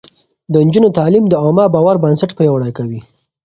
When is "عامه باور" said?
1.43-1.95